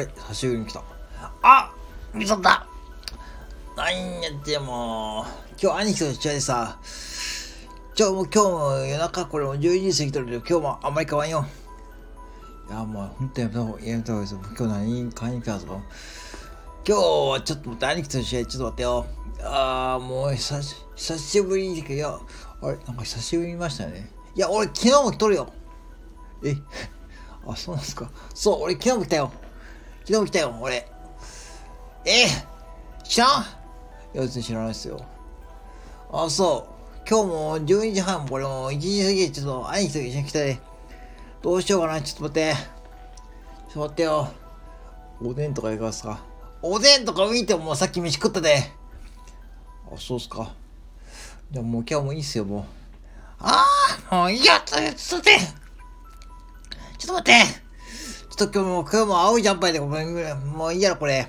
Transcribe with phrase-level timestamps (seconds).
[0.00, 0.82] れ久しぶりに来た。
[1.42, 1.72] あ
[2.12, 2.66] 見とった
[3.76, 6.78] なんやってもう、今日兄貴と試合でさ、
[7.96, 11.46] 今日も今日も夜中これも12時過ぎとるけど、今日もあんまり変わんよ。
[12.68, 14.54] いや、もう本当やめた方がやめた方がいいです。
[14.56, 15.66] 今日何買いに来たぞ。
[16.86, 19.06] 今日はちょっと待って、兄貴と試合ちょっと待ってよ。
[19.42, 22.18] あー、もう久し久しぶりに来て、いや、
[22.62, 24.10] あれなんか久しぶりに見ましたね。
[24.34, 25.52] いや、俺昨日も来とるよ。
[26.44, 26.56] え？
[27.46, 28.10] あ、そうなんですか。
[28.34, 29.32] そう、俺昨日も来たよ。
[30.00, 30.88] 昨日も来たよ、俺。
[32.04, 32.26] え
[33.04, 33.42] 知らん？
[33.42, 33.44] い
[34.14, 35.04] や、別に知らないですよ。
[36.12, 37.08] あ、そう。
[37.08, 40.58] 今日も12時半、これも1時過ぎ、ちょっと兄貴と一緒に来たで。
[41.42, 42.54] どうしようかな、ちょっと待って。
[42.54, 42.60] ちょ
[43.70, 44.28] っと待ってよ。
[45.22, 46.22] おでんとかいかがですか？
[46.62, 48.72] おでんとか見てもさっき飯食ったで。
[49.92, 50.52] あ、そうっすか。
[51.50, 52.64] じゃあもう今日もいいっすよ、もう。
[53.40, 53.64] あ
[54.10, 55.38] あもういいや、ちょっと待って。
[56.98, 57.69] ちょっと待って。
[58.40, 61.28] と今日も、今日も青いジャンパーでごめん、もういいやろ、これ。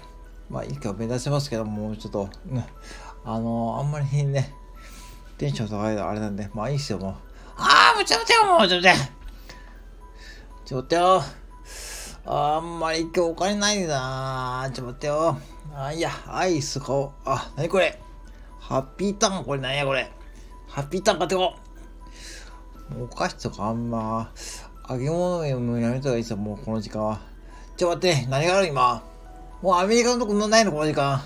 [0.50, 2.66] まあ、いいか、目指せますけども、ちょっと、ね、
[3.26, 4.54] あのあんまりね、
[5.38, 7.14] テンション高いのあれなんで、まあいいっすよ、もう。
[7.58, 9.12] ああ、もうちょっと待ってよ、もう、ちょっと待って。
[10.64, 11.24] ちょっとよ。
[12.26, 15.38] あんまり今日お金ないなちょっと待ってよ。
[15.76, 17.12] あ、いや、アイス買おう。
[17.26, 18.00] あ、なにこれ。
[18.58, 20.10] ハッピーターンこれなんやこれ。
[20.70, 21.56] ハッピーターン買ってこ。
[22.98, 24.32] うお菓子とかあんま、
[24.90, 27.22] 揚げ物やめた方がいいですよ、もうこの時間は。
[27.78, 29.04] ちょ待って、何がある今？
[29.62, 31.22] もうアメリカのとこないのこの時間。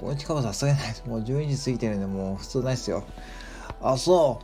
[0.00, 1.04] この時間はさすがにないです。
[1.06, 3.04] もう12時過ぎてるんで、もう普通ないっすよ。
[3.80, 4.40] あ、そ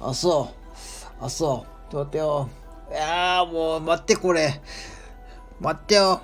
[0.00, 0.04] う。
[0.04, 0.50] あ、そ
[1.20, 1.24] う。
[1.24, 1.92] あ、そう。
[1.92, 2.48] ちょっと待ってよ。
[2.90, 4.60] いやーもう待ってこれ。
[5.60, 6.20] 待ってよ。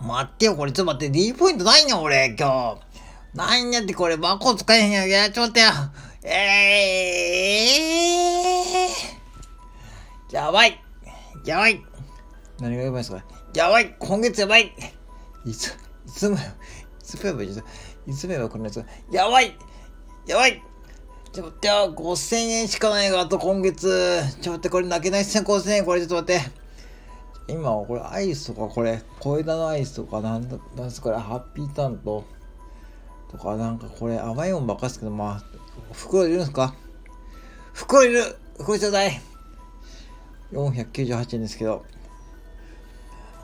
[0.00, 2.76] 待ってよ、これちょっと待って、D ポイントないの俺、今
[3.34, 3.36] 日。
[3.36, 5.06] ないんやってこれ、バコ使えへんや。
[5.06, 5.70] いや、ちょっと待ってよ。
[6.22, 8.45] えー。
[10.30, 10.80] やばい。
[11.44, 11.84] やばい。
[12.60, 13.24] 何がやばいですか？
[13.54, 13.94] やばい。
[13.98, 14.72] 今月やばい。
[15.44, 16.38] いつ、いつも、い
[17.02, 17.46] つもやばい。
[17.46, 18.84] いつもやばい、このやつ。
[19.10, 19.56] やばい。
[20.26, 20.62] やばい。
[21.32, 21.94] ちょっと待ってよ。
[21.94, 24.22] 5000円しかないが、あと今月。
[24.32, 25.84] ちょっと待って、これ泣けないっすね、5000円。
[25.84, 26.66] これちょっと待って。
[27.48, 32.24] 今これアイスとかこれ小枝のアイスとかなんだなんすこれハッピーターンと
[33.30, 35.44] とかなんかこれ甘いもんばっかですけどまあ
[35.92, 36.74] 袋いるんですか？
[37.72, 39.20] 袋いる袋ちょうだい
[40.52, 41.84] 498円ですけど。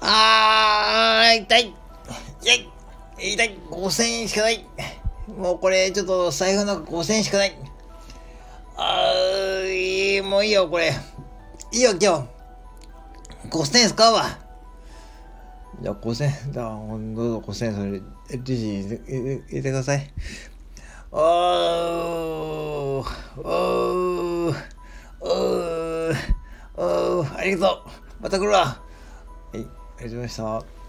[0.00, 1.74] あー痛い。
[2.42, 2.68] 痛い。
[3.34, 3.58] 痛い。
[3.70, 4.66] 5000円しかない。
[5.36, 7.56] もうこれちょっと財布の中5000円しかない。
[8.76, 10.92] あーもういいよこれ。
[11.72, 12.08] いいよ今日。
[13.48, 14.38] 5000円使うわ。
[15.80, 18.00] じゃあ5000円、だどうぞ5000円それ、
[18.38, 20.12] レジ入れ入れてください。
[21.10, 21.20] おー、
[23.42, 24.54] おー、
[25.20, 26.14] おー、
[27.42, 28.22] ありがとう。
[28.22, 28.60] また来るわ。
[28.60, 28.76] は
[29.54, 30.81] い、ありがとうございました。